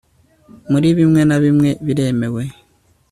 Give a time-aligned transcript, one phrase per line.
[0.71, 2.43] muri bimwe na bimwe biremewe